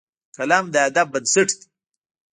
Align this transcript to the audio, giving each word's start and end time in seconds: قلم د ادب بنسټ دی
قلم 0.35 0.65
د 0.73 0.75
ادب 0.87 1.07
بنسټ 1.13 1.49
دی 1.59 1.65